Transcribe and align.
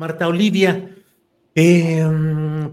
Marta 0.00 0.26
Olivia, 0.28 0.96
eh, 1.54 2.02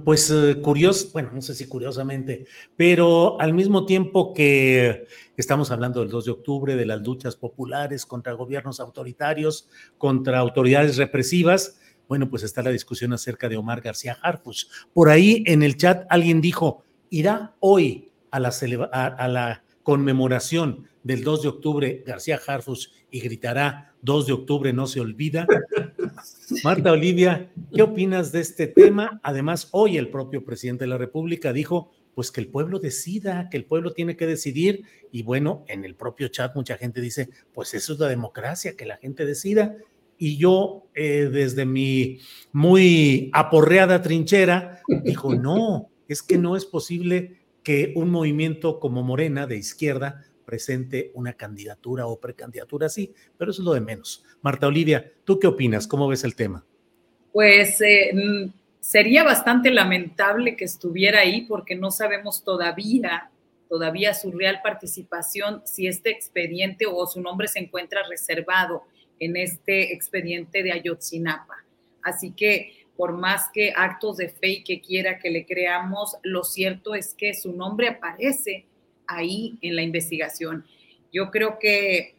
pues 0.05 0.31
eh, 0.31 0.61
curioso, 0.61 1.09
bueno, 1.11 1.31
no 1.33 1.41
sé 1.41 1.55
si 1.55 1.67
curiosamente, 1.67 2.45
pero 2.77 3.37
al 3.41 3.53
mismo 3.53 3.85
tiempo 3.85 4.33
que 4.33 5.07
estamos 5.35 5.69
hablando 5.69 5.99
del 5.99 6.09
2 6.09 6.23
de 6.23 6.31
octubre, 6.31 6.77
de 6.77 6.85
las 6.85 7.01
luchas 7.01 7.35
populares 7.35 8.05
contra 8.05 8.31
gobiernos 8.31 8.79
autoritarios, 8.79 9.67
contra 9.97 10.39
autoridades 10.39 10.95
represivas, 10.95 11.81
bueno, 12.07 12.29
pues 12.29 12.43
está 12.43 12.61
la 12.61 12.69
discusión 12.69 13.11
acerca 13.11 13.49
de 13.49 13.57
Omar 13.57 13.81
García 13.81 14.17
Harfuch. 14.21 14.67
Por 14.93 15.09
ahí 15.09 15.43
en 15.47 15.63
el 15.63 15.75
chat 15.75 16.05
alguien 16.09 16.39
dijo, 16.39 16.85
irá 17.09 17.57
hoy 17.59 18.09
a 18.31 18.39
la, 18.39 18.53
a 18.93 19.27
la 19.27 19.63
conmemoración 19.83 20.87
del 21.03 21.25
2 21.25 21.41
de 21.41 21.47
octubre 21.49 22.03
García 22.07 22.39
Harfuch 22.47 22.87
y 23.11 23.19
gritará 23.19 23.95
2 24.01 24.27
de 24.27 24.31
octubre 24.33 24.71
no 24.71 24.87
se 24.87 25.01
olvida. 25.01 25.45
Marta 26.63 26.93
Olivia, 26.93 27.51
¿qué 27.73 27.81
opinas 27.81 28.31
de 28.31 28.39
este 28.39 28.67
tema? 28.67 29.19
Además, 29.21 29.67
hoy 29.71 29.97
el 29.97 30.09
propio 30.09 30.45
presidente 30.45 30.85
de 30.85 30.89
la 30.89 30.97
República 30.97 31.51
dijo, 31.51 31.91
pues 32.15 32.31
que 32.31 32.39
el 32.39 32.47
pueblo 32.47 32.79
decida, 32.79 33.49
que 33.49 33.57
el 33.57 33.65
pueblo 33.65 33.91
tiene 33.91 34.15
que 34.15 34.25
decidir. 34.25 34.83
Y 35.11 35.23
bueno, 35.23 35.65
en 35.67 35.83
el 35.83 35.95
propio 35.95 36.29
chat 36.29 36.55
mucha 36.55 36.77
gente 36.77 37.01
dice, 37.01 37.29
pues 37.53 37.73
eso 37.73 37.93
es 37.93 37.99
la 37.99 38.07
democracia, 38.07 38.77
que 38.77 38.85
la 38.85 38.97
gente 38.97 39.25
decida. 39.25 39.75
Y 40.17 40.37
yo, 40.37 40.87
eh, 40.95 41.29
desde 41.31 41.65
mi 41.65 42.19
muy 42.53 43.29
aporreada 43.33 44.01
trinchera, 44.01 44.81
dijo, 45.03 45.35
no, 45.35 45.89
es 46.07 46.23
que 46.23 46.37
no 46.37 46.55
es 46.55 46.65
posible 46.65 47.41
que 47.61 47.91
un 47.95 48.09
movimiento 48.09 48.79
como 48.79 49.03
Morena 49.03 49.47
de 49.47 49.57
izquierda 49.57 50.23
presente 50.47 51.11
una 51.13 51.33
candidatura 51.33 52.07
o 52.07 52.21
precandidatura 52.21 52.87
así, 52.87 53.13
pero 53.37 53.51
eso 53.51 53.61
es 53.61 53.65
lo 53.65 53.73
de 53.73 53.81
menos. 53.81 54.23
Marta 54.41 54.65
Olivia, 54.65 55.11
¿tú 55.25 55.37
qué 55.39 55.45
opinas? 55.45 55.85
¿Cómo 55.85 56.07
ves 56.07 56.23
el 56.23 56.37
tema? 56.37 56.65
Pues 57.33 57.81
eh, 57.81 58.11
mm, 58.13 58.53
sería 58.79 59.25
bastante 59.25 59.71
lamentable 59.71 60.55
que 60.55 60.63
estuviera 60.63 61.19
ahí 61.19 61.41
porque 61.41 61.75
no 61.75 61.91
sabemos 61.91 62.45
todavía, 62.45 63.29
todavía 63.67 64.13
su 64.13 64.31
real 64.31 64.61
participación, 64.63 65.63
si 65.65 65.85
este 65.85 66.11
expediente 66.11 66.85
o 66.89 67.05
su 67.07 67.21
nombre 67.21 67.49
se 67.49 67.59
encuentra 67.59 68.07
reservado 68.09 68.83
en 69.19 69.35
este 69.35 69.93
expediente 69.93 70.63
de 70.63 70.71
Ayotzinapa. 70.71 71.65
Así 72.01 72.31
que 72.31 72.87
por 72.95 73.11
más 73.11 73.49
que 73.53 73.73
actos 73.75 74.15
de 74.15 74.29
fe 74.29 74.47
y 74.47 74.63
que 74.63 74.79
quiera 74.79 75.19
que 75.19 75.29
le 75.29 75.45
creamos, 75.45 76.15
lo 76.23 76.45
cierto 76.45 76.95
es 76.95 77.13
que 77.13 77.33
su 77.33 77.51
nombre 77.51 77.89
aparece 77.89 78.65
ahí 79.07 79.57
en 79.61 79.75
la 79.75 79.81
investigación. 79.81 80.65
Yo 81.11 81.31
creo 81.31 81.57
que 81.59 82.15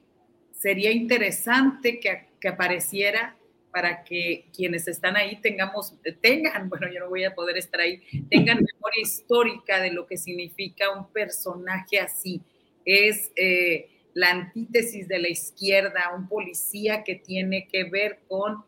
sería 0.52 0.90
interesante 0.90 2.00
que, 2.00 2.26
que 2.40 2.48
apareciera 2.48 3.36
para 3.70 4.02
que 4.02 4.46
quienes 4.54 4.88
están 4.88 5.16
ahí 5.16 5.40
tengamos, 5.40 5.94
tengan, 6.20 6.68
bueno, 6.68 6.88
yo 6.92 7.00
no 7.00 7.08
voy 7.08 7.24
a 7.24 7.34
poder 7.34 7.58
estar 7.58 7.80
ahí, 7.80 8.00
tengan 8.30 8.56
memoria 8.74 9.02
histórica 9.02 9.80
de 9.80 9.92
lo 9.92 10.06
que 10.06 10.16
significa 10.16 10.90
un 10.90 11.12
personaje 11.12 12.00
así. 12.00 12.40
Es 12.84 13.30
eh, 13.36 13.88
la 14.14 14.30
antítesis 14.30 15.06
de 15.06 15.18
la 15.18 15.28
izquierda, 15.28 16.12
un 16.16 16.28
policía 16.28 17.04
que 17.04 17.16
tiene 17.16 17.68
que 17.68 17.84
ver 17.84 18.20
con 18.26 18.64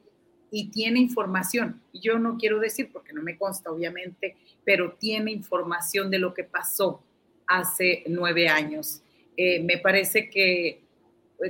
y 0.51 0.71
tiene 0.71 1.01
información. 1.01 1.81
Yo 1.93 2.19
no 2.19 2.37
quiero 2.37 2.59
decir, 2.59 2.91
porque 2.93 3.13
no 3.13 3.23
me 3.23 3.39
consta, 3.39 3.71
obviamente, 3.71 4.37
pero 4.65 4.93
tiene 4.93 5.31
información 5.31 6.11
de 6.11 6.19
lo 6.19 6.35
que 6.35 6.45
pasó 6.45 7.03
hace 7.51 8.05
nueve 8.07 8.49
años. 8.49 9.03
Eh, 9.37 9.61
me 9.61 9.77
parece 9.77 10.31
que 10.31 10.85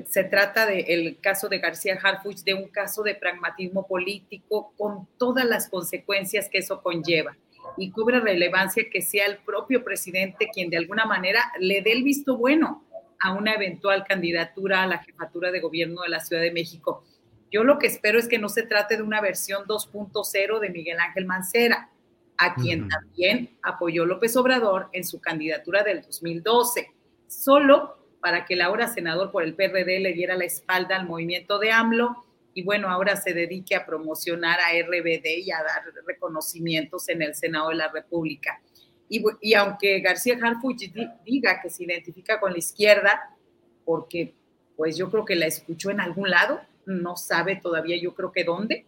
se 0.06 0.25
trata 0.25 0.66
del 0.66 1.19
caso 1.21 1.49
de 1.49 1.59
García 1.59 1.99
Harfuch, 2.03 2.43
de 2.43 2.55
un 2.55 2.69
caso 2.69 3.02
de 3.02 3.14
pragmatismo 3.14 3.87
político 3.87 4.73
con 4.79 5.06
todas 5.19 5.44
las 5.44 5.69
consecuencias 5.69 6.49
que 6.49 6.58
eso 6.58 6.82
conlleva. 6.82 7.37
Y 7.76 7.91
cubre 7.91 8.20
relevancia 8.20 8.85
que 8.91 9.02
sea 9.02 9.26
el 9.26 9.38
propio 9.38 9.85
presidente 9.85 10.49
quien 10.52 10.70
de 10.70 10.79
alguna 10.79 11.05
manera 11.05 11.52
le 11.58 11.82
dé 11.82 11.93
el 11.93 12.02
visto 12.02 12.37
bueno 12.37 12.85
a 13.20 13.35
una 13.35 13.52
eventual 13.52 14.05
candidatura 14.08 14.82
a 14.82 14.87
la 14.87 14.99
jefatura 14.99 15.50
de 15.50 15.61
gobierno 15.61 16.02
de 16.02 16.08
la 16.08 16.20
Ciudad 16.20 16.43
de 16.43 16.52
México. 16.52 17.05
Yo 17.50 17.64
lo 17.64 17.79
que 17.79 17.88
espero 17.88 18.19
es 18.19 18.29
que 18.29 18.38
no 18.38 18.49
se 18.49 18.62
trate 18.62 18.97
de 18.97 19.02
una 19.02 19.20
versión 19.20 19.64
2.0 19.67 20.61
de 20.61 20.70
Miguel 20.70 20.99
Ángel 21.00 21.26
Mancera, 21.26 21.91
a 22.40 22.54
quien 22.54 22.82
uh 22.82 22.87
-huh. 22.87 22.90
también 22.90 23.58
apoyó 23.62 24.06
López 24.06 24.34
Obrador 24.37 24.88
en 24.92 25.04
su 25.04 25.20
candidatura 25.20 25.82
del 25.82 26.02
2012, 26.02 26.90
solo 27.28 27.98
para 28.20 28.44
que 28.44 28.54
el 28.54 28.62
ahora 28.62 28.88
senador 28.88 29.31
por 29.31 29.44
el 29.44 29.54
PRD 29.54 30.00
le 30.00 30.12
diera 30.12 30.37
la 30.37 30.44
espalda 30.44 30.96
al 30.96 31.06
movimiento 31.06 31.58
de 31.58 31.70
AMLO 31.70 32.25
y 32.54 32.62
bueno, 32.62 32.88
ahora 32.88 33.16
se 33.16 33.32
dedique 33.32 33.76
a 33.76 33.87
promocionar 33.87 34.58
a 34.60 34.72
RBD 34.72 35.26
y 35.44 35.52
a 35.52 35.58
dar 35.58 35.82
reconocimientos 36.06 37.08
en 37.08 37.22
el 37.22 37.34
Senado 37.34 37.69
de 37.69 37.76
la 37.76 37.88
República. 37.88 38.60
Y, 39.08 39.22
y 39.40 39.54
aunque 39.54 40.00
García 40.00 40.38
Harfuch 40.40 40.90
diga 41.25 41.60
que 41.62 41.70
se 41.70 41.84
identifica 41.84 42.40
con 42.40 42.52
la 42.52 42.58
izquierda, 42.58 43.37
porque 43.84 44.34
pues 44.76 44.96
yo 44.96 45.10
creo 45.10 45.25
que 45.25 45.37
la 45.37 45.46
escuchó 45.46 45.90
en 45.90 46.00
algún 46.00 46.31
lado, 46.31 46.60
no 46.87 47.16
sabe 47.16 47.56
todavía 47.56 47.96
yo 47.96 48.14
creo 48.14 48.32
que 48.32 48.44
dónde. 48.44 48.84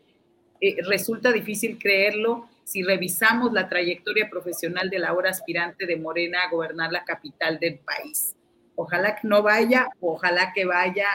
Eh, 0.61 0.77
resulta 0.89 1.33
difícil 1.33 1.79
creerlo 1.79 2.49
si 2.65 2.83
revisamos 2.83 3.53
la 3.53 3.69
trayectoria 3.69 4.29
profesional 4.31 4.91
de 4.91 4.99
la 4.99 5.09
ahora 5.09 5.31
aspirante 5.31 5.87
de 5.87 5.97
Morena 5.97 6.43
a 6.43 6.51
gobernar 6.51 6.93
la 6.93 7.05
capital 7.05 7.59
del 7.59 7.79
país. 7.79 8.35
Ojalá 8.75 9.17
que 9.17 9.29
no 9.29 9.43
vaya, 9.43 9.89
ojalá 10.01 10.53
que 10.55 10.65
vaya 10.65 11.07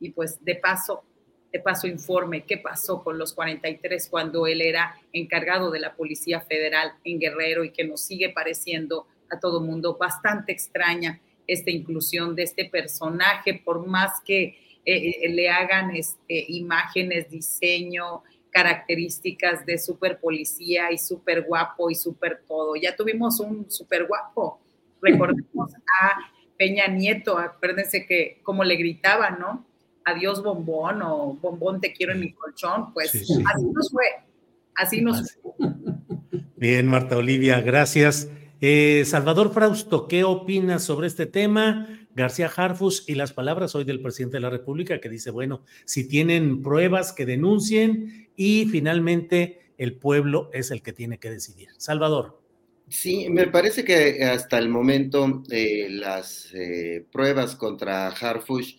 y 0.00 0.10
pues 0.10 0.42
de 0.44 0.56
paso, 0.56 1.04
de 1.52 1.60
paso 1.60 1.86
informe 1.86 2.44
qué 2.44 2.58
pasó 2.58 3.02
con 3.02 3.18
los 3.18 3.32
43 3.32 4.08
cuando 4.08 4.46
él 4.46 4.60
era 4.60 4.96
encargado 5.12 5.70
de 5.70 5.80
la 5.80 5.94
Policía 5.94 6.40
Federal 6.40 6.94
en 7.04 7.20
Guerrero 7.20 7.64
y 7.64 7.70
que 7.70 7.84
nos 7.84 8.02
sigue 8.02 8.30
pareciendo 8.30 9.06
a 9.30 9.38
todo 9.38 9.60
mundo 9.60 9.96
bastante 9.96 10.52
extraña 10.52 11.20
esta 11.46 11.70
inclusión 11.70 12.34
de 12.34 12.42
este 12.42 12.64
personaje, 12.64 13.54
por 13.54 13.86
más 13.86 14.20
que 14.24 14.58
eh, 14.84 15.16
eh, 15.22 15.28
le 15.28 15.48
hagan 15.48 15.94
este, 15.94 16.44
imágenes, 16.48 17.30
diseño, 17.30 18.22
características 18.56 19.66
de 19.66 19.76
super 19.76 20.18
policía 20.18 20.90
y 20.90 20.96
súper 20.96 21.42
guapo 21.42 21.90
y 21.90 21.94
súper 21.94 22.40
todo. 22.48 22.74
Ya 22.74 22.96
tuvimos 22.96 23.38
un 23.38 23.70
súper 23.70 24.06
guapo. 24.06 24.62
Recordemos 25.02 25.74
a 26.00 26.32
Peña 26.56 26.86
Nieto, 26.86 27.36
acuérdense 27.36 28.06
que 28.06 28.40
como 28.42 28.64
le 28.64 28.76
gritaba, 28.76 29.28
¿no? 29.28 29.66
Adiós 30.06 30.42
bombón 30.42 31.02
o 31.02 31.34
bombón 31.34 31.82
te 31.82 31.92
quiero 31.92 32.14
en 32.14 32.20
mi 32.20 32.32
colchón, 32.32 32.94
pues 32.94 33.14
así 33.14 33.66
nos 33.70 33.90
fue, 33.90 34.06
así 34.74 35.02
nos 35.02 35.34
fue. 35.34 35.52
Bien, 36.56 36.86
Marta 36.86 37.18
Olivia, 37.18 37.60
gracias. 37.60 38.30
Eh, 38.62 39.02
Salvador 39.04 39.52
Frausto, 39.52 40.08
¿qué 40.08 40.24
opinas 40.24 40.82
sobre 40.82 41.08
este 41.08 41.26
tema? 41.26 42.05
García 42.16 42.50
Harfus 42.56 43.04
y 43.06 43.14
las 43.14 43.34
palabras 43.34 43.74
hoy 43.74 43.84
del 43.84 44.00
presidente 44.00 44.38
de 44.38 44.40
la 44.40 44.48
República 44.48 45.00
que 45.02 45.10
dice, 45.10 45.30
bueno, 45.30 45.62
si 45.84 46.08
tienen 46.08 46.62
pruebas 46.62 47.12
que 47.12 47.26
denuncien 47.26 48.30
y 48.36 48.64
finalmente 48.70 49.60
el 49.76 49.96
pueblo 49.96 50.48
es 50.54 50.70
el 50.70 50.80
que 50.80 50.94
tiene 50.94 51.18
que 51.18 51.30
decidir. 51.30 51.68
Salvador. 51.76 52.40
Sí, 52.88 53.28
me 53.28 53.48
parece 53.48 53.84
que 53.84 54.24
hasta 54.24 54.58
el 54.58 54.70
momento 54.70 55.42
eh, 55.50 55.88
las 55.90 56.54
eh, 56.54 57.04
pruebas 57.12 57.54
contra 57.54 58.08
Harfush 58.08 58.76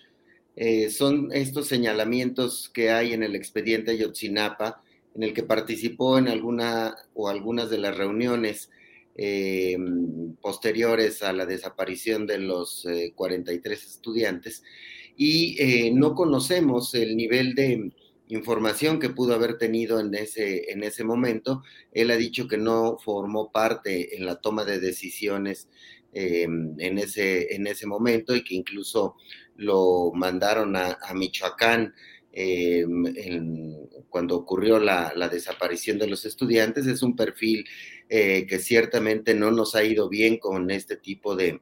eh, 0.55 0.89
son 0.89 1.29
estos 1.31 1.67
señalamientos 1.67 2.71
que 2.73 2.89
hay 2.89 3.13
en 3.13 3.21
el 3.21 3.35
expediente 3.35 3.91
Ayotzinapa, 3.91 4.81
en 5.13 5.21
el 5.21 5.33
que 5.35 5.43
participó 5.43 6.17
en 6.17 6.27
alguna 6.27 6.95
o 7.13 7.29
algunas 7.29 7.69
de 7.69 7.77
las 7.77 7.95
reuniones 7.95 8.71
posteriores 10.41 11.23
a 11.23 11.33
la 11.33 11.45
desaparición 11.45 12.27
de 12.27 12.37
los 12.37 12.85
43 13.15 13.83
estudiantes, 13.85 14.63
y 15.15 15.91
no 15.93 16.13
conocemos 16.13 16.93
el 16.93 17.17
nivel 17.17 17.55
de 17.55 17.91
información 18.29 18.99
que 18.99 19.09
pudo 19.09 19.33
haber 19.33 19.57
tenido 19.57 19.99
en 19.99 20.13
ese, 20.13 20.71
en 20.71 20.83
ese 20.83 21.03
momento. 21.03 21.63
Él 21.91 22.11
ha 22.11 22.17
dicho 22.17 22.47
que 22.47 22.57
no 22.57 22.97
formó 22.97 23.51
parte 23.51 24.15
en 24.15 24.25
la 24.25 24.35
toma 24.35 24.65
de 24.65 24.79
decisiones 24.79 25.69
en, 26.13 26.97
ese, 26.97 27.53
en 27.53 27.67
ese 27.67 27.85
momento 27.85 28.35
y 28.35 28.43
que 28.43 28.55
incluso 28.55 29.15
lo 29.55 30.11
mandaron 30.13 30.75
a, 30.75 30.97
Michoacán 31.13 31.93
cuando 34.09 34.35
ocurrió 34.35 34.79
la, 34.79 35.29
desaparición 35.31 35.97
de 35.97 36.07
los 36.07 36.25
estudiantes. 36.25 36.87
Es 36.87 37.01
un 37.01 37.15
perfil 37.15 37.65
eh, 38.09 38.45
que 38.47 38.59
ciertamente 38.59 39.33
no 39.33 39.51
nos 39.51 39.75
ha 39.75 39.83
ido 39.83 40.09
bien 40.09 40.37
con 40.37 40.71
este 40.71 40.97
tipo 40.97 41.35
de, 41.35 41.59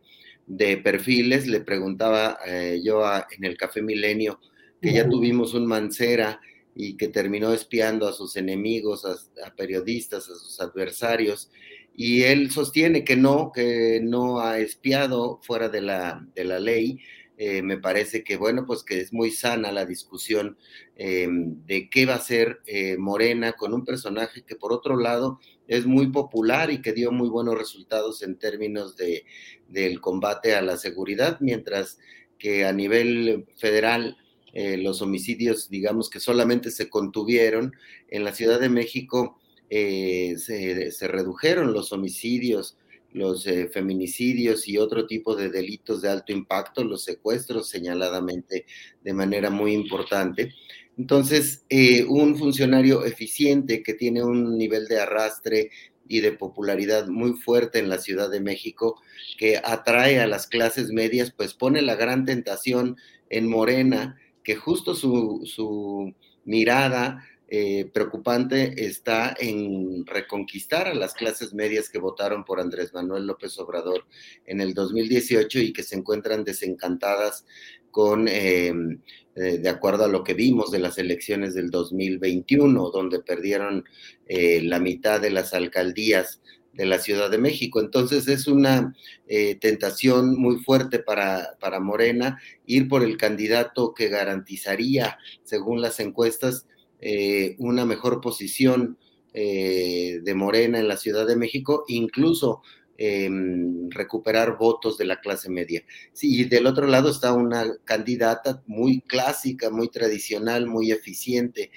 perfiles. 0.83 1.47
Le 1.47 1.61
preguntaba 1.61 2.37
eh, 2.45 2.81
yo 2.83 3.03
en 3.31 3.43
el 3.45 3.57
Café 3.57 3.81
Milenio 3.81 4.39
que 4.81 4.93
ya 4.93 5.09
tuvimos 5.09 5.53
un 5.55 5.65
Mancera 5.65 6.39
y 6.75 6.97
que 6.97 7.07
terminó 7.07 7.53
espiando 7.53 8.07
a 8.07 8.13
sus 8.13 8.35
enemigos, 8.35 9.05
a, 9.05 9.55
periodistas, 9.55 10.29
a 10.29 10.35
sus 10.35 10.59
adversarios. 10.59 11.49
Y 11.95 12.23
él 12.23 12.51
sostiene 12.51 13.05
que 13.05 13.15
no, 13.15 13.51
que 13.53 14.01
no 14.03 14.41
ha 14.41 14.59
espiado 14.59 15.39
fuera 15.41 15.69
de 15.69 15.81
la, 15.81 16.27
de 16.35 16.43
la 16.43 16.59
ley. 16.59 16.99
Eh, 17.37 17.61
me 17.61 17.77
parece 17.77 18.23
que, 18.23 18.37
bueno, 18.37 18.65
pues 18.65 18.83
que 18.83 18.99
es 18.99 19.11
muy 19.13 19.31
sana 19.31 19.71
la 19.71 19.85
discusión 19.85 20.57
eh, 20.95 21.27
de 21.29 21.89
qué 21.89 22.05
va 22.05 22.15
a 22.15 22.21
ser 22.21 22.61
eh, 22.65 22.97
Morena 22.97 23.53
con 23.53 23.73
un 23.73 23.83
personaje 23.83 24.43
que, 24.43 24.55
por 24.55 24.73
otro 24.73 24.97
lado, 24.97 25.39
es 25.67 25.85
muy 25.85 26.07
popular 26.07 26.71
y 26.71 26.81
que 26.81 26.93
dio 26.93 27.11
muy 27.11 27.29
buenos 27.29 27.57
resultados 27.57 28.21
en 28.21 28.37
términos 28.37 28.95
de, 28.95 29.25
del 29.67 30.01
combate 30.01 30.55
a 30.55 30.61
la 30.61 30.77
seguridad, 30.77 31.37
mientras 31.39 31.97
que 32.37 32.65
a 32.65 32.73
nivel 32.73 33.45
federal 33.57 34.17
eh, 34.53 34.77
los 34.77 35.01
homicidios, 35.01 35.69
digamos 35.69 36.09
que 36.09 36.21
solamente 36.21 36.71
se 36.71 36.89
contuvieron. 36.89 37.73
En 38.07 38.23
la 38.23 38.33
Ciudad 38.33 38.59
de 38.59 38.69
México 38.69 39.37
eh, 39.69 40.35
se, 40.37 41.07
redujeron 41.07 41.73
los 41.73 41.91
homicidios, 41.91 42.77
los 43.11 43.47
eh, 43.47 43.67
feminicidios 43.67 44.67
y 44.69 44.77
otro 44.77 45.07
tipo 45.07 45.35
de 45.35 45.49
delitos 45.49 46.01
de 46.01 46.09
alto 46.09 46.31
impacto, 46.31 46.85
los 46.85 47.03
secuestros 47.03 47.67
señaladamente 47.67 48.65
de 49.03 49.13
manera 49.13 49.49
muy 49.49 49.73
importante. 49.73 50.53
Entonces, 50.97 51.65
un 52.07 52.37
funcionario 52.37 53.03
eficiente 53.05 53.83
que 53.83 53.93
tiene 53.93 54.23
un 54.23 54.57
nivel 54.57 54.87
de 54.87 54.99
arrastre 54.99 55.71
y 56.07 56.21
de 56.21 56.31
popularidad 56.31 57.07
muy 57.07 57.33
fuerte 57.33 57.79
en 57.79 57.89
la 57.89 57.97
Ciudad 57.97 58.29
de 58.29 58.39
México, 58.39 59.01
que 59.37 59.57
atrae 59.57 60.19
a 60.19 60.27
las 60.27 60.47
clases 60.47 60.91
medias, 60.91 61.31
pues 61.35 61.53
pone 61.53 61.81
la 61.81 61.95
gran 61.95 62.25
tentación 62.25 62.97
en 63.29 63.49
Morena 63.49 64.17
que 64.43 64.55
justo 64.55 64.93
su, 64.93 66.13
mirada 66.45 67.25
eh, 67.47 67.89
preocupante 67.93 68.85
está 68.85 69.35
en 69.39 70.05
reconquistar 70.05 70.87
a 70.87 70.93
las 70.93 71.13
clases 71.13 71.53
medias 71.53 71.89
que 71.89 71.99
votaron 71.99 72.43
por 72.43 72.59
Andrés 72.59 72.93
Manuel 72.93 73.27
López 73.27 73.57
Obrador 73.59 74.05
en 74.45 74.61
el 74.61 74.73
2018 74.73 75.59
y 75.59 75.73
que 75.73 75.83
se 75.83 75.95
encuentran 75.95 76.43
desencantadas 76.43 77.45
con, 77.91 78.27
em, 78.27 78.99
eh, 79.35 79.57
de 79.57 79.69
acuerdo 79.69 80.03
a 80.03 80.09
lo 80.09 80.23
que 80.23 80.33
vimos 80.33 80.69
de 80.69 80.79
las 80.79 80.97
elecciones 80.97 81.53
del 81.53 81.69
2021, 81.69 82.89
donde 82.89 83.19
perdieron 83.19 83.85
eh, 84.27 84.61
la 84.61 84.79
mitad 84.79 85.21
de 85.21 85.29
las 85.29 85.53
alcaldías 85.53 86.41
de 86.73 86.85
la 86.85 86.99
Ciudad 86.99 87.31
de 87.31 87.37
México. 87.37 87.79
Entonces 87.79 88.27
es 88.27 88.47
una 88.47 88.93
eh, 89.27 89.55
tentación 89.55 90.35
muy 90.35 90.57
fuerte 90.57 90.99
para, 90.99 91.55
para, 91.59 91.79
Morena 91.79 92.39
ir 92.65 92.87
por 92.89 93.01
el 93.01 93.17
candidato 93.17 93.93
que 93.93 94.09
garantizaría, 94.09 95.17
según 95.43 95.81
las 95.81 95.99
encuestas, 95.99 96.67
eh, 97.07 97.55
una 97.59 97.85
mejor 97.85 98.19
posición 98.19 98.97
eh, 99.31 100.21
de 100.23 100.33
Morena 100.33 100.79
en 100.79 100.87
la 100.87 100.97
Ciudad 100.97 101.27
de 101.27 101.35
México, 101.35 101.85
incluso 101.87 102.63
em, 102.97 103.91
recuperar 103.91 104.57
votos 104.57 104.97
de 104.97 105.05
la 105.05 105.19
clase 105.19 105.51
media. 105.51 105.83
Sí, 106.13 106.41
y 106.41 106.45
del 106.45 106.65
otro 106.65 106.87
lado 106.87 107.11
está 107.11 107.33
una 107.33 107.75
candidata 107.83 108.63
muy 108.65 109.01
clásica, 109.01 109.69
muy 109.69 109.89
tradicional, 109.89 110.65
muy 110.65 110.91
eficiente, 110.91 111.69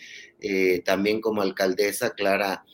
también 0.85 1.21
como 1.21 1.43
alcaldesa, 1.43 2.15
Clara 2.15 2.65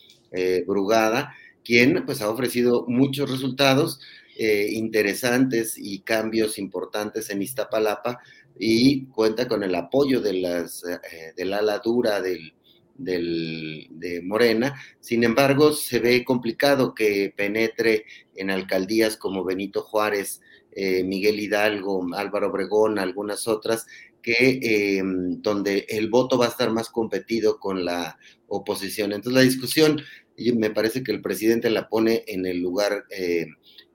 Brugada, 0.67 1.33
quien 1.63 2.05
pues 2.05 2.21
ha 2.21 2.29
ofrecido 2.29 2.85
muchos 2.87 3.29
resultados 3.29 3.99
eh, 4.37 4.67
interesantes 4.73 5.77
y 5.77 5.99
cambios 5.99 6.59
importantes 6.59 7.29
en 7.29 7.41
Iztapalapa 7.41 8.19
y 8.57 9.05
cuenta 9.07 9.47
con 9.47 9.63
el 9.63 9.75
apoyo 9.75 10.21
de 10.21 10.33
las 10.33 10.83
eh, 10.83 11.33
del 11.35 11.53
ala 11.53 11.79
dura 11.79 12.21
del, 12.21 12.53
de 12.97 14.21
Morena. 14.23 14.75
Sin 14.99 15.23
embargo, 15.23 15.73
se 15.73 15.99
ve 15.99 16.23
complicado 16.23 16.93
que 16.95 17.33
penetre 17.35 18.05
en 18.35 18.49
alcaldías 18.49 19.17
como 19.17 19.43
Benito 19.43 19.81
Juárez, 19.81 20.41
eh, 20.71 21.03
Miguel 21.03 21.39
Hidalgo, 21.39 22.05
Álvaro 22.15 22.49
Obregón, 22.49 22.99
algunas 22.99 23.47
otras, 23.47 23.85
que 24.21 25.03
donde 25.03 25.85
el 25.87 26.09
voto 26.09 26.37
va 26.37 26.45
a 26.47 26.49
estar 26.49 26.71
más 26.71 26.89
competido 26.89 27.59
con 27.59 27.85
la 27.85 28.17
oposición. 28.47 29.13
Entonces 29.13 29.33
la 29.33 29.41
discusión 29.41 30.01
me 30.37 30.69
parece 30.69 31.03
que 31.03 31.11
el 31.11 31.21
presidente 31.21 31.69
la 31.69 31.87
pone 31.87 32.23
en 32.27 32.45
el 32.45 32.59
lugar 32.59 33.05
eh, 33.09 33.47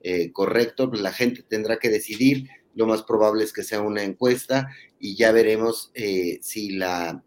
eh, 0.02 0.33
correcto, 0.33 0.88
pues 0.88 1.02
la 1.02 1.12
gente 1.12 1.43
tendrá 1.43 1.79
que 1.79 1.90
decidir, 1.90 2.49
lo 2.75 2.87
más 2.87 3.03
probable 3.03 3.45
es 3.45 3.53
que 3.53 3.62
sea 3.62 3.81
una 3.81 4.03
encuesta 4.03 4.69
y 4.99 5.17
ya 5.17 5.33
veremos 5.33 5.91
eh, 5.95 6.39
si 6.43 6.73
la, 6.73 7.23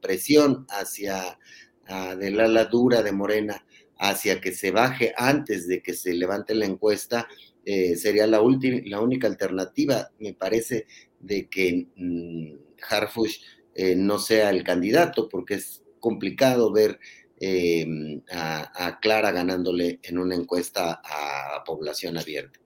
presión 0.00 0.66
hacia 0.68 1.38
de 2.18 2.30
la 2.30 2.44
ala 2.44 2.64
dura 2.66 3.02
de 3.02 3.12
Morena 3.12 3.66
hacia 3.98 4.40
que 4.40 4.52
se 4.52 4.70
baje 4.70 5.12
antes 5.16 5.68
de 5.68 5.82
que 5.82 5.94
se 5.94 6.14
levante 6.14 6.54
la 6.54 6.64
encuesta 6.64 7.28
sería 7.64 8.26
la, 8.26 8.38
la 8.38 9.00
única 9.00 9.26
alternativa, 9.26 10.10
me 10.18 10.32
parece, 10.32 10.86
de 11.20 11.48
que 11.48 11.86
mm, 11.94 12.54
Harfush 12.88 13.40
no 13.96 14.18
sea 14.18 14.50
el 14.50 14.64
candidato, 14.64 15.28
porque 15.28 15.54
es 15.54 15.82
complicado 16.00 16.72
ver 16.72 16.98
Em, 17.44 18.22
a, 18.30 19.00
Clara 19.00 19.32
ganándole 19.32 19.98
en 20.04 20.18
una 20.18 20.36
encuesta 20.36 21.02
a 21.04 21.64
población 21.64 22.16
abierta. 22.16 22.60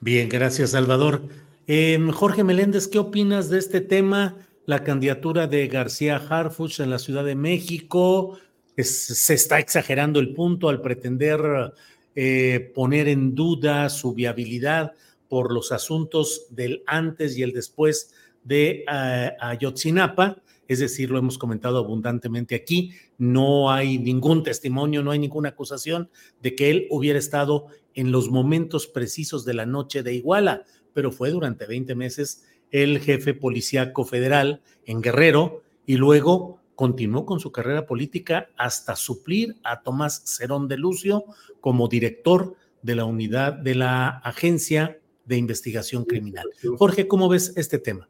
Bien, 0.00 0.28
gracias 0.28 0.70
Salvador. 0.70 1.22
Em, 1.66 2.10
Jorge 2.10 2.44
Meléndez, 2.44 2.88
¿qué 2.88 2.98
opinas 2.98 3.50
de 3.50 3.58
este 3.58 3.80
tema 3.80 4.36
la 4.66 4.82
candidatura 4.82 5.46
de 5.46 5.68
García 5.68 6.16
Harfuch 6.16 6.80
en 6.80 6.90
la 6.90 6.98
Ciudad 6.98 7.24
de 7.24 7.36
México. 7.36 8.38
se 8.76 9.34
está 9.34 9.58
exagerando 9.58 10.20
el 10.20 10.34
punto 10.34 10.68
al 10.68 10.82
pretender 10.82 11.72
eh, 12.14 12.72
poner 12.74 13.08
en 13.08 13.34
duda 13.34 13.88
su 13.88 14.12
viabilidad 14.12 14.92
por 15.28 15.52
los 15.52 15.72
asuntos 15.72 16.46
del 16.50 16.82
antes 16.86 17.38
y 17.38 17.42
el 17.42 17.52
después 17.52 18.12
de 18.44 18.84
uh, 18.86 19.44
Ayotzinapa. 19.44 20.36
Es 20.68 20.78
decir, 20.78 21.10
lo 21.10 21.18
hemos 21.18 21.38
comentado 21.38 21.78
abundantemente 21.78 22.54
aquí, 22.54 22.92
no 23.18 23.70
hay 23.70 23.98
ningún 23.98 24.42
testimonio, 24.42 25.02
no 25.02 25.10
hay 25.10 25.18
ninguna 25.18 25.50
acusación 25.50 26.10
de 26.42 26.54
que 26.54 26.70
él 26.70 26.86
hubiera 26.90 27.18
estado 27.18 27.66
en 27.94 28.12
los 28.12 28.30
momentos 28.30 28.86
precisos 28.86 29.44
de 29.44 29.54
la 29.54 29.66
noche 29.66 30.02
de 30.02 30.14
Iguala, 30.14 30.64
pero 30.92 31.12
fue 31.12 31.30
durante 31.30 31.66
20 31.66 31.94
meses 31.94 32.44
el 32.70 33.00
jefe 33.00 33.34
policíaco 33.34 34.04
federal 34.04 34.62
en 34.84 35.00
Guerrero 35.00 35.62
y 35.86 35.96
luego 35.96 36.60
continuó 36.74 37.24
con 37.24 37.40
su 37.40 37.52
carrera 37.52 37.86
política 37.86 38.50
hasta 38.56 38.96
suplir 38.96 39.56
a 39.64 39.82
Tomás 39.82 40.22
Cerón 40.24 40.68
de 40.68 40.76
Lucio 40.76 41.24
como 41.60 41.88
director 41.88 42.54
de 42.82 42.94
la 42.94 43.04
unidad 43.04 43.54
de 43.54 43.74
la 43.74 44.08
Agencia 44.08 45.00
de 45.24 45.36
Investigación 45.38 46.04
Criminal. 46.04 46.46
Jorge, 46.78 47.08
¿cómo 47.08 47.28
ves 47.28 47.52
este 47.56 47.78
tema? 47.78 48.08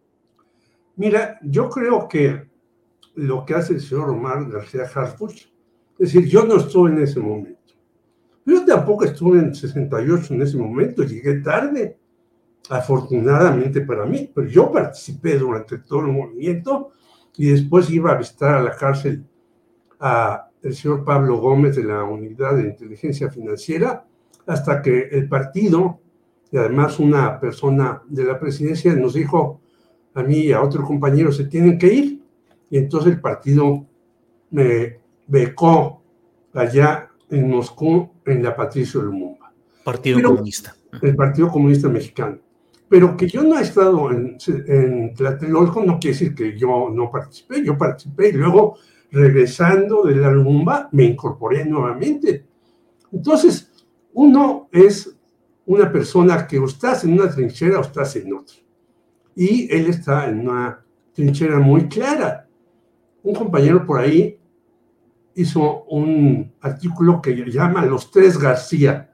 Mira, 0.96 1.38
yo 1.42 1.68
creo 1.68 2.08
que 2.08 2.48
lo 3.14 3.44
que 3.44 3.54
hace 3.54 3.74
el 3.74 3.80
señor 3.80 4.10
Omar 4.10 4.50
García 4.50 4.84
Harfuch, 4.92 5.52
es 5.98 6.12
decir, 6.12 6.26
yo 6.26 6.44
no 6.44 6.56
estuve 6.56 6.90
en 6.90 7.02
ese 7.02 7.20
momento. 7.20 7.74
Yo 8.44 8.64
tampoco 8.64 9.04
estuve 9.04 9.40
en 9.40 9.54
68 9.54 10.34
en 10.34 10.42
ese 10.42 10.56
momento, 10.56 11.02
llegué 11.02 11.40
tarde, 11.40 11.98
afortunadamente 12.70 13.80
para 13.82 14.06
mí, 14.06 14.30
pero 14.34 14.48
yo 14.48 14.72
participé 14.72 15.38
durante 15.38 15.78
todo 15.78 16.00
el 16.00 16.12
movimiento 16.12 16.92
y 17.36 17.50
después 17.50 17.90
iba 17.90 18.12
a 18.12 18.18
visitar 18.18 18.54
a 18.54 18.62
la 18.62 18.76
cárcel 18.76 19.24
a 20.00 20.48
el 20.62 20.74
señor 20.74 21.04
Pablo 21.04 21.38
Gómez 21.38 21.76
de 21.76 21.84
la 21.84 22.04
Unidad 22.04 22.56
de 22.56 22.64
Inteligencia 22.64 23.30
Financiera, 23.30 24.04
hasta 24.46 24.82
que 24.82 25.08
el 25.12 25.28
partido, 25.28 26.00
y 26.50 26.56
además 26.56 26.98
una 26.98 27.38
persona 27.38 28.02
de 28.08 28.24
la 28.24 28.38
presidencia, 28.38 28.94
nos 28.94 29.14
dijo 29.14 29.60
a 30.16 30.23
mí 30.23 30.38
y 30.38 30.52
a 30.52 30.62
otro 30.62 30.82
compañero, 30.82 31.30
se 31.30 31.44
tienen 31.44 31.78
que 31.78 31.92
ir, 31.92 32.23
y 32.70 32.78
entonces 32.78 33.12
el 33.12 33.20
partido 33.20 33.87
me 34.50 34.99
becó 35.26 36.02
allá 36.54 37.11
en 37.28 37.50
Moscú, 37.50 38.11
en 38.25 38.42
la 38.42 38.56
Patricio 38.56 39.02
Lumumba. 39.02 39.52
Partido 39.85 40.23
Comunista. 40.23 40.75
El 41.02 41.14
Partido 41.14 41.49
Comunista 41.49 41.88
Mexicano. 41.88 42.38
Pero 42.88 43.16
que 43.16 43.28
yo 43.28 43.42
no 43.42 43.58
he 43.58 43.62
estado 43.62 44.11
en, 44.11 44.38
en 44.68 45.14
Tlatelolco 45.14 45.85
no 45.85 45.99
quiere 45.99 46.14
decir 46.16 46.35
que 46.35 46.56
yo 46.56 46.88
no 46.90 47.11
participé, 47.11 47.62
yo 47.62 47.76
participé 47.76 48.30
y 48.30 48.32
luego 48.32 48.78
regresando 49.11 50.04
de 50.04 50.16
la 50.16 50.30
Lumumba 50.30 50.88
me 50.92 51.04
incorporé 51.04 51.64
nuevamente. 51.64 52.46
Entonces, 53.12 53.70
uno 54.14 54.68
es 54.73 55.14
una 55.66 55.92
persona 55.92 56.46
que 56.46 56.58
o 56.58 56.64
estás 56.64 57.04
en 57.04 57.12
una 57.12 57.30
trinchera 57.30 57.78
o 57.78 57.82
estás 57.82 58.16
en 58.16 58.32
otra. 58.32 58.65
Y 59.36 59.72
él 59.72 59.86
está 59.86 60.28
en 60.28 60.48
una 60.48 60.84
trinchera 61.12 61.60
muy 61.60 61.86
clara. 61.88 62.48
Un 63.22 63.34
compañero 63.34 63.86
por 63.86 64.00
ahí 64.00 64.40
hizo 65.34 65.84
un 65.84 66.52
artículo 66.62 67.20
que 67.20 67.34
llama 67.50 67.84
Los 67.84 68.10
Tres 68.10 68.38
García. 68.38 69.12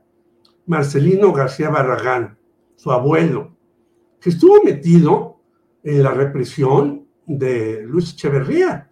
Marcelino 0.65 1.33
García 1.33 1.71
Barragán, 1.71 2.39
su 2.77 2.93
abuelo, 2.93 3.57
que 4.21 4.31
estuvo 4.31 4.63
metido 4.63 5.41
en 5.83 6.05
la 6.05 6.13
represión 6.13 7.09
de 7.27 7.83
Luis 7.83 8.13
Echeverría. 8.13 8.89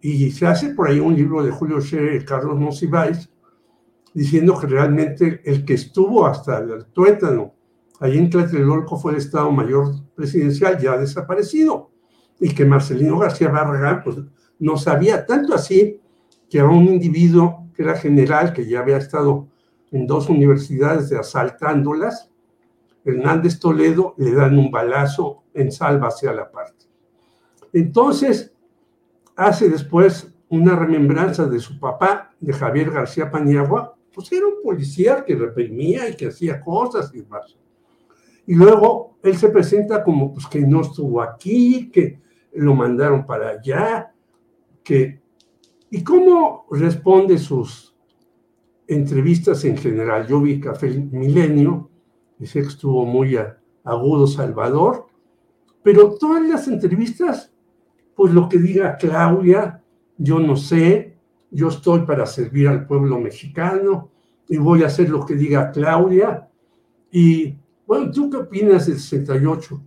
Y 0.00 0.30
se 0.30 0.46
hace 0.46 0.70
por 0.70 0.88
ahí 0.88 0.98
un 0.98 1.14
libro 1.14 1.42
de 1.42 1.50
Julio 1.50 1.80
Scherer 1.80 2.22
y 2.22 2.24
Carlos 2.24 2.58
Monsiváis 2.58 3.28
diciendo 4.14 4.58
que 4.58 4.66
realmente 4.66 5.42
el 5.44 5.64
que 5.64 5.74
estuvo 5.74 6.26
hasta 6.26 6.58
el 6.58 6.86
tuétano 6.86 7.54
ahí 8.04 8.18
en 8.18 8.28
Tlatelolco 8.28 8.98
fue 8.98 9.12
el 9.12 9.18
Estado 9.18 9.50
Mayor 9.50 9.94
Presidencial 10.14 10.78
ya 10.78 10.98
desaparecido 10.98 11.90
y 12.38 12.54
que 12.54 12.66
Marcelino 12.66 13.18
García 13.18 13.48
Barragán 13.48 14.02
pues, 14.04 14.18
no 14.58 14.76
sabía 14.76 15.24
tanto 15.24 15.54
así 15.54 16.02
que 16.50 16.60
a 16.60 16.66
un 16.66 16.84
individuo 16.84 17.66
que 17.74 17.82
era 17.82 17.96
general, 17.96 18.52
que 18.52 18.68
ya 18.68 18.80
había 18.80 18.98
estado 18.98 19.48
en 19.90 20.06
dos 20.06 20.28
universidades 20.28 21.08
de 21.08 21.18
asaltándolas, 21.18 22.30
Hernández 23.06 23.58
Toledo 23.58 24.14
le 24.18 24.32
dan 24.32 24.58
un 24.58 24.70
balazo 24.70 25.44
en 25.54 25.72
salva 25.72 26.08
hacia 26.08 26.34
la 26.34 26.50
parte. 26.50 26.84
Entonces, 27.72 28.52
hace 29.34 29.70
después 29.70 30.28
una 30.50 30.76
remembranza 30.76 31.46
de 31.46 31.58
su 31.58 31.80
papá, 31.80 32.34
de 32.38 32.52
Javier 32.52 32.90
García 32.90 33.30
Paniagua, 33.30 33.96
pues 34.14 34.30
era 34.30 34.46
un 34.46 34.62
policía 34.62 35.24
que 35.24 35.34
reprimía 35.34 36.06
y 36.10 36.16
que 36.16 36.28
hacía 36.28 36.60
cosas 36.60 37.10
y 37.14 37.22
más. 37.22 37.56
Y 38.46 38.54
luego 38.54 39.18
él 39.22 39.36
se 39.36 39.48
presenta 39.48 40.02
como 40.02 40.32
pues 40.32 40.46
que 40.46 40.60
no 40.60 40.82
estuvo 40.82 41.20
aquí, 41.22 41.90
que 41.90 42.20
lo 42.54 42.74
mandaron 42.74 43.26
para 43.26 43.50
allá, 43.50 44.12
que... 44.82 45.22
¿Y 45.90 46.02
cómo 46.02 46.66
responde 46.70 47.38
sus 47.38 47.96
entrevistas 48.86 49.64
en 49.64 49.76
general? 49.76 50.26
Yo 50.26 50.40
vi 50.40 50.60
Café 50.60 50.88
Milenio 50.88 51.90
Dice 52.38 52.60
que 52.60 52.68
estuvo 52.68 53.06
muy 53.06 53.38
agudo 53.84 54.26
Salvador, 54.26 55.06
pero 55.82 56.14
todas 56.14 56.46
las 56.46 56.66
entrevistas, 56.68 57.52
pues 58.14 58.32
lo 58.32 58.48
que 58.48 58.58
diga 58.58 58.96
Claudia, 58.96 59.82
yo 60.18 60.38
no 60.40 60.56
sé, 60.56 61.16
yo 61.50 61.68
estoy 61.68 62.00
para 62.00 62.26
servir 62.26 62.68
al 62.68 62.86
pueblo 62.86 63.18
mexicano 63.20 64.10
y 64.48 64.56
voy 64.56 64.82
a 64.82 64.86
hacer 64.86 65.10
lo 65.10 65.24
que 65.24 65.34
diga 65.34 65.70
Claudia. 65.70 66.48
Y 67.10 67.56
bueno, 67.86 68.10
¿tú 68.10 68.30
qué 68.30 68.38
opinas 68.38 68.86
del 68.86 68.98
68? 68.98 69.80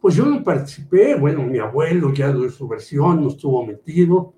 Pues 0.00 0.14
yo 0.14 0.26
no 0.26 0.42
participé, 0.42 1.14
bueno, 1.14 1.42
mi 1.42 1.58
abuelo 1.58 2.12
ya 2.12 2.32
dio 2.32 2.48
su 2.50 2.66
versión, 2.68 3.22
no 3.22 3.28
estuvo 3.28 3.64
metido. 3.64 4.32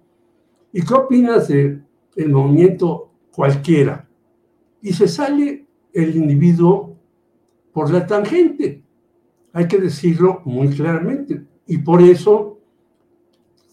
¿Y 0.73 0.83
qué 0.83 0.95
opinas 0.95 1.49
del 1.49 1.85
el 2.17 2.31
movimiento 2.31 3.11
cualquiera? 3.33 4.09
Y 4.81 4.93
se 4.93 5.07
sale 5.07 5.67
el 5.93 6.17
individuo 6.17 6.97
por 7.73 7.91
la 7.91 8.07
tangente. 8.07 8.83
Hay 9.53 9.69
que 9.69 9.79
decirlo 9.79 10.43
muy 10.45 10.69
claramente. 10.69 11.45
Y 11.67 11.79
por 11.79 12.03
eso 12.03 12.59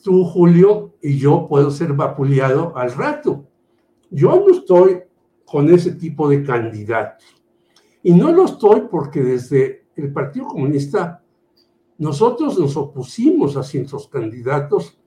tú, 0.03 0.25
Julio, 0.25 0.95
y 1.01 1.17
yo 1.17 1.48
puedo 1.48 1.71
ser 1.71 1.93
vapuleado 1.93 2.75
al 2.77 2.91
rato. 2.93 3.45
Yo 4.09 4.43
no 4.45 4.53
estoy 4.53 5.01
con 5.45 5.69
ese 5.69 5.93
tipo 5.93 6.29
de 6.29 6.43
candidatos. 6.43 7.38
Y 8.03 8.13
no 8.13 8.32
lo 8.32 8.46
estoy 8.46 8.84
porque 8.89 9.22
desde 9.22 9.86
el 9.96 10.12
Partido 10.13 10.48
Comunista 10.48 11.24
nosotros 11.98 12.58
nos 12.58 12.77
opusimos 12.77 13.58
a 13.58 13.63
ciertos 13.63 14.08
candidatos 14.08 14.98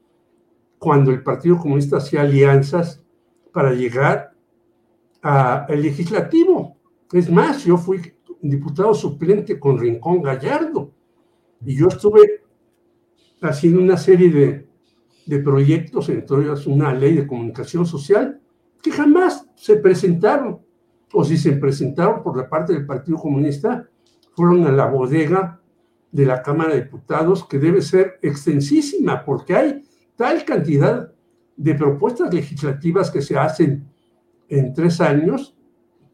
cuando 0.79 1.11
el 1.11 1.23
Partido 1.23 1.59
Comunista 1.59 1.99
hacía 1.99 2.23
alianzas 2.23 3.03
para 3.53 3.73
llegar 3.73 4.35
al 5.23 5.81
legislativo. 5.81 6.77
Es 7.13 7.31
más, 7.31 7.65
yo 7.65 7.77
fui 7.77 8.01
diputado 8.41 8.93
suplente 8.93 9.59
con 9.59 9.79
Rincón 9.79 10.21
Gallardo. 10.21 10.93
Y 11.65 11.77
yo 11.77 11.89
estuve 11.89 12.43
haciendo 13.41 13.81
una 13.81 13.97
serie 13.97 14.31
de, 14.31 14.69
de 15.27 15.39
proyectos, 15.39 16.09
entre 16.09 16.43
ellos 16.43 16.67
una 16.67 16.93
ley 16.93 17.15
de 17.15 17.27
comunicación 17.27 17.87
social, 17.87 18.41
que 18.83 18.91
jamás 18.91 19.49
se 19.55 19.77
presentaron. 19.77 20.61
O 21.13 21.25
si 21.25 21.37
se 21.37 21.53
presentaron 21.53 22.23
por 22.23 22.37
la 22.37 22.49
parte 22.49 22.73
del 22.73 22.87
Partido 22.87 23.19
Comunista, 23.19 23.89
fueron 24.35 24.67
a 24.67 24.73
la 24.73 24.87
bodega 24.87 25.61
de 26.11 26.27
la 26.27 26.43
Cámara 26.43 26.75
de 26.75 26.83
Diputados, 26.83 27.45
que 27.47 27.59
debe 27.59 27.83
ser 27.83 28.19
extensísima, 28.23 29.25
porque 29.25 29.55
hay 29.55 29.83
tal 30.17 30.45
cantidad 30.45 31.11
de 31.57 31.75
propuestas 31.75 32.33
legislativas 32.33 33.11
que 33.11 33.23
se 33.23 33.39
hacen 33.39 33.89
en 34.49 34.75
tres 34.75 35.01
años, 35.01 35.57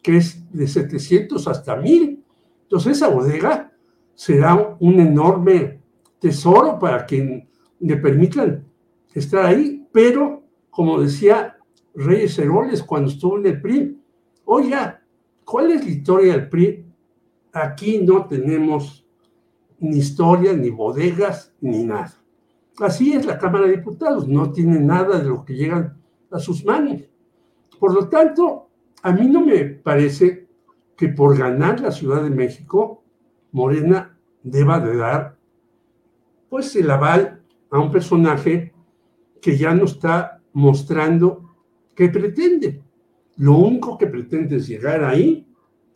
que 0.03 0.19
es 0.19 0.51
de 0.53 0.67
700 0.67 1.49
hasta 1.49 1.77
1000. 1.77 2.25
Entonces 2.63 2.97
esa 2.97 3.09
bodega 3.09 3.73
será 4.15 4.77
un 4.81 5.01
enorme 5.01 5.81
tesoro 6.21 6.79
para 6.79 7.05
quien 7.07 7.49
le 7.81 7.97
permitan 7.97 8.65
estar 9.15 9.47
ahí, 9.47 9.87
pero 9.93 10.45
como 10.71 11.01
decía 11.01 11.57
Reyes 11.95 12.39
Heroles 12.39 12.83
cuando 12.83 13.11
estuvo 13.11 13.39
en 13.39 13.47
el 13.47 13.61
PRI, 13.61 13.98
oiga, 14.51 15.03
¿cuál 15.45 15.71
es 15.73 15.85
la 15.85 15.91
historia 15.91 16.33
del 16.33 16.49
PRI? 16.49 16.87
Aquí 17.53 17.99
no 17.99 18.27
tenemos 18.27 19.07
ni 19.79 19.99
historia, 19.99 20.55
ni 20.55 20.71
bodegas, 20.71 21.53
ni 21.61 21.85
nada. 21.85 22.15
Así 22.79 23.13
es 23.13 23.27
la 23.27 23.39
Cámara 23.39 23.67
de 23.67 23.77
Diputados, 23.77 24.27
no 24.27 24.51
tiene 24.51 24.81
nada 24.81 25.19
de 25.19 25.29
lo 25.29 25.45
que 25.45 25.55
llegan 25.55 26.01
a 26.31 26.39
sus 26.39 26.65
manos. 26.65 27.03
Por 27.79 27.95
lo 27.95 28.09
tanto, 28.09 28.71
a 29.03 29.13
mí 29.13 29.29
no 29.29 29.45
me 29.45 29.65
parece 29.65 30.49
que 30.97 31.09
por 31.09 31.37
ganar 31.37 31.81
la 31.81 31.93
Ciudad 31.93 32.23
de 32.23 32.31
México, 32.31 33.03
Morena 33.53 34.19
deba 34.43 34.81
de 34.81 34.97
dar 34.97 35.37
pues 36.49 36.75
el 36.75 36.91
aval 36.91 37.43
a 37.71 37.79
un 37.79 37.93
personaje 37.93 38.73
que 39.43 39.59
ya 39.59 39.75
no 39.75 39.85
está 39.85 40.41
mostrando 40.55 41.55
qué 41.95 42.09
pretende. 42.09 42.83
Lo 43.39 43.57
único 43.57 43.97
que 43.97 44.07
pretende 44.07 44.57
es 44.57 44.67
llegar 44.67 45.05
ahí, 45.05 45.47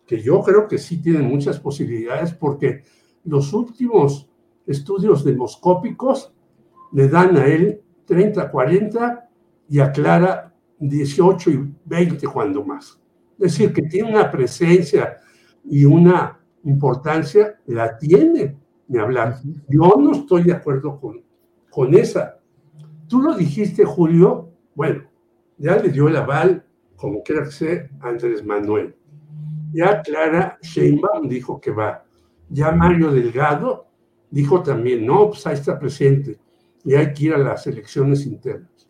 que 0.06 0.20
yo 0.20 0.40
creo 0.42 0.68
que 0.68 0.78
sí 0.78 1.02
tiene 1.02 1.20
muchas 1.20 1.58
posibilidades 1.58 2.32
porque 2.32 2.82
los 3.24 3.52
últimos 3.52 4.28
estudios 4.66 5.24
demoscópicos 5.24 6.32
le 6.92 7.08
dan 7.08 7.36
a 7.36 7.46
él 7.46 7.82
30, 8.06 8.50
40 8.50 9.28
y 9.68 9.80
a 9.80 9.90
Clara 9.90 10.54
18 10.78 11.50
y 11.50 11.74
20 11.84 12.26
cuando 12.28 12.64
más. 12.64 13.00
Es 13.38 13.52
decir, 13.52 13.72
que 13.72 13.82
tiene 13.82 14.10
una 14.10 14.30
presencia 14.30 15.18
y 15.64 15.84
una 15.84 16.38
importancia, 16.64 17.58
la 17.66 17.98
tiene, 17.98 18.56
ni 18.86 18.98
hablar. 18.98 19.40
Yo 19.68 19.94
no 19.98 20.12
estoy 20.12 20.44
de 20.44 20.52
acuerdo 20.52 21.00
con, 21.00 21.22
con 21.70 21.94
esa. 21.94 22.38
Tú 23.08 23.20
lo 23.20 23.34
dijiste, 23.34 23.84
Julio, 23.84 24.50
bueno, 24.74 25.04
ya 25.58 25.76
le 25.76 25.88
dio 25.88 26.08
el 26.08 26.16
aval, 26.16 26.64
como 27.02 27.20
quiera 27.24 27.42
que 27.42 27.50
sea, 27.50 27.90
Andrés 28.00 28.44
Manuel. 28.44 28.94
Ya 29.72 30.00
Clara 30.02 30.56
Sheinbaum 30.62 31.28
dijo 31.28 31.60
que 31.60 31.72
va. 31.72 32.04
Ya 32.48 32.70
Mario 32.70 33.10
Delgado 33.10 33.88
dijo 34.30 34.62
también, 34.62 35.04
no, 35.04 35.30
pues 35.30 35.44
ahí 35.48 35.54
está 35.54 35.80
presente 35.80 36.38
y 36.84 36.94
hay 36.94 37.12
que 37.12 37.24
ir 37.24 37.34
a 37.34 37.38
las 37.38 37.66
elecciones 37.66 38.24
internas. 38.24 38.88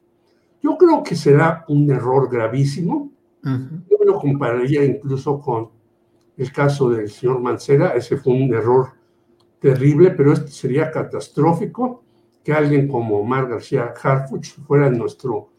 Yo 0.62 0.76
creo 0.76 1.02
que 1.02 1.16
será 1.16 1.64
un 1.69 1.90
error 1.90 2.28
gravísimo. 2.31 3.11
Yo 3.42 3.97
lo 4.04 4.19
compararía 4.19 4.85
incluso 4.85 5.40
con 5.40 5.71
el 6.37 6.52
caso 6.52 6.90
del 6.90 7.09
señor 7.09 7.40
Mancera. 7.40 7.95
Ese 7.95 8.19
fue 8.19 8.35
un 8.35 8.52
error 8.52 8.90
terrible, 9.59 10.11
pero 10.11 10.35
este 10.35 10.50
sería 10.50 10.90
catastrófico 10.90 12.04
que 12.45 12.52
alguien 12.52 12.88
como 12.88 13.21
Omar 13.21 13.49
García 13.49 13.95
Harfuch 14.02 14.61
fuera 14.66 14.90
nuestro 14.90 15.51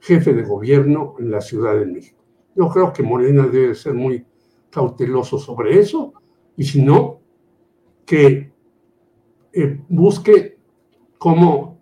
jefe 0.00 0.32
de 0.32 0.42
gobierno 0.42 1.14
en 1.18 1.30
la 1.30 1.40
Ciudad 1.40 1.78
de 1.78 1.86
México. 1.86 2.24
Yo 2.54 2.68
creo 2.68 2.92
que 2.92 3.02
Morena 3.02 3.46
debe 3.46 3.74
ser 3.74 3.94
muy 3.94 4.24
cauteloso 4.70 5.38
sobre 5.38 5.78
eso 5.78 6.12
y 6.56 6.64
si 6.64 6.82
no, 6.82 7.20
que 8.04 8.52
eh, 9.52 9.80
busque 9.88 10.58
cómo 11.18 11.78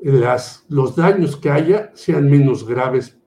las, 0.00 0.64
los 0.68 0.96
daños 0.96 1.36
que 1.36 1.50
haya 1.50 1.90
sean 1.94 2.30
menos 2.30 2.66
graves 2.66 3.18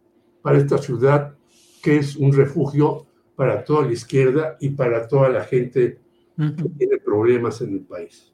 para 0.42 0.58
esta 0.58 0.78
ciudad, 0.78 1.36
que 1.84 1.98
es 1.98 2.16
un 2.16 2.34
refugio 2.34 3.08
para 3.36 3.64
toda 3.64 3.86
la 3.86 3.94
izquierda 3.94 4.58
y 4.60 4.70
para 4.70 5.08
toda 5.08 5.30
la 5.30 5.44
gente 5.44 6.00
que 6.38 6.70
tiene 6.78 6.98
problemas 6.98 7.62
en 7.62 7.74
el 7.74 7.82
país. 7.82 8.32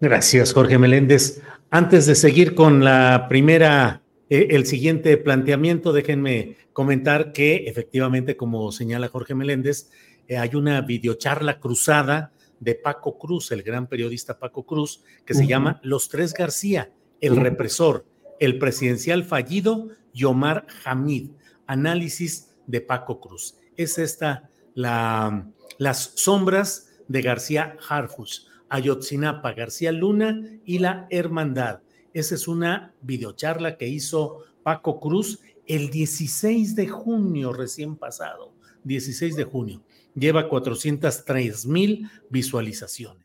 Gracias, 0.00 0.52
Jorge 0.52 0.78
Meléndez. 0.78 1.42
Antes 1.70 2.06
de 2.06 2.14
seguir 2.14 2.54
con 2.54 2.84
la 2.84 3.26
primera, 3.28 4.02
eh, 4.30 4.48
el 4.50 4.66
siguiente 4.66 5.16
planteamiento, 5.16 5.92
déjenme 5.92 6.56
comentar 6.72 7.32
que 7.32 7.68
efectivamente, 7.68 8.36
como 8.36 8.72
señala 8.72 9.08
Jorge 9.08 9.34
Meléndez, 9.34 9.90
eh, 10.26 10.36
hay 10.36 10.54
una 10.54 10.80
videocharla 10.82 11.58
cruzada 11.60 12.32
de 12.60 12.74
Paco 12.74 13.18
Cruz, 13.18 13.50
el 13.52 13.62
gran 13.62 13.86
periodista 13.86 14.38
Paco 14.38 14.66
Cruz, 14.66 15.02
que 15.24 15.34
se 15.34 15.46
llama 15.46 15.80
Los 15.82 16.08
Tres 16.08 16.34
García, 16.34 16.90
el 17.20 17.36
represor, 17.36 18.04
el 18.40 18.58
presidencial 18.58 19.24
fallido 19.24 19.88
y 20.12 20.24
Omar 20.24 20.66
Hamid, 20.84 21.30
análisis 21.66 22.56
de 22.66 22.80
Paco 22.80 23.20
Cruz. 23.20 23.56
Es 23.76 23.98
esta 23.98 24.50
la, 24.74 25.48
las 25.78 26.12
sombras 26.16 26.90
de 27.06 27.22
García 27.22 27.76
Harfus, 27.88 28.48
Ayotzinapa, 28.68 29.52
García 29.52 29.92
Luna 29.92 30.42
y 30.64 30.78
la 30.78 31.06
Hermandad. 31.10 31.80
Esa 32.12 32.34
es 32.34 32.48
una 32.48 32.94
videocharla 33.02 33.76
que 33.76 33.88
hizo 33.88 34.44
Paco 34.62 35.00
Cruz 35.00 35.40
el 35.66 35.90
16 35.90 36.74
de 36.74 36.88
junio 36.88 37.52
recién 37.52 37.96
pasado, 37.96 38.54
16 38.84 39.36
de 39.36 39.44
junio 39.44 39.82
lleva 40.18 40.48
403 40.48 41.66
mil 41.66 42.10
visualizaciones. 42.30 43.24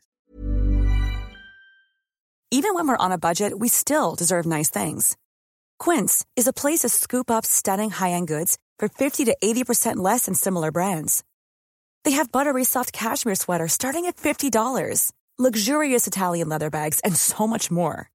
Even 2.50 2.74
when 2.74 2.86
we're 2.86 2.96
on 2.96 3.10
a 3.10 3.18
budget, 3.18 3.58
we 3.58 3.68
still 3.68 4.14
deserve 4.14 4.46
nice 4.46 4.70
things. 4.70 5.16
Quince 5.78 6.24
is 6.36 6.46
a 6.46 6.52
place 6.52 6.80
to 6.80 6.88
scoop 6.88 7.28
up 7.30 7.44
stunning 7.44 7.90
high-end 7.90 8.28
goods 8.28 8.58
for 8.78 8.88
50 8.88 9.24
to 9.24 9.36
80% 9.42 9.96
less 9.96 10.26
than 10.26 10.34
similar 10.34 10.70
brands. 10.70 11.24
They 12.04 12.12
have 12.12 12.30
buttery 12.30 12.64
soft 12.64 12.92
cashmere 12.92 13.34
sweaters 13.34 13.72
starting 13.72 14.06
at 14.06 14.16
$50, 14.16 15.12
luxurious 15.36 16.06
Italian 16.06 16.48
leather 16.48 16.70
bags, 16.70 17.00
and 17.00 17.16
so 17.16 17.46
much 17.46 17.72
more. 17.72 18.08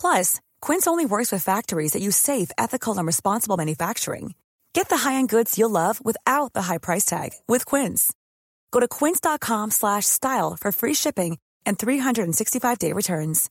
Plus, 0.00 0.40
Quince 0.60 0.86
only 0.88 1.06
works 1.06 1.30
with 1.30 1.44
factories 1.44 1.92
that 1.92 2.02
use 2.02 2.16
safe, 2.16 2.50
ethical, 2.58 2.98
and 2.98 3.06
responsible 3.06 3.56
manufacturing. 3.56 4.34
Get 4.72 4.88
the 4.88 4.98
high-end 4.98 5.28
goods 5.28 5.58
you'll 5.58 5.70
love 5.70 6.04
without 6.04 6.52
the 6.52 6.62
high 6.62 6.78
price 6.78 7.04
tag 7.04 7.30
with 7.46 7.66
Quince. 7.66 8.12
Go 8.72 8.80
to 8.80 8.88
quince.com 8.88 9.70
slash 9.70 10.06
style 10.06 10.56
for 10.60 10.72
free 10.72 10.94
shipping 10.94 11.38
and 11.66 11.78
365-day 11.78 12.92
returns. 12.92 13.50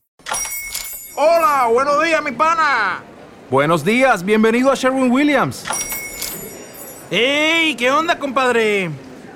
Hola, 1.16 1.70
buenos 1.74 2.02
días, 2.02 2.24
mi 2.24 2.32
pana. 2.32 3.04
Buenos 3.50 3.84
días, 3.84 4.24
bienvenido 4.24 4.72
a 4.72 4.76
Sherwin 4.76 5.12
Williams. 5.12 5.66
¡Ey! 7.12 7.76
¿Qué 7.76 7.92
onda, 7.92 8.18
compadre? 8.18 8.92